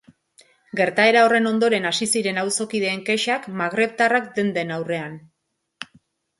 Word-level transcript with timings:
Gertaera 0.79 1.21
horren 1.25 1.49
ondoren 1.49 1.85
hasi 1.91 2.07
ziren 2.15 2.41
auzokideen 2.45 3.05
kexak 3.11 3.47
magrebtarrak 3.61 4.35
denden 4.41 4.77
aurrean. 4.81 5.23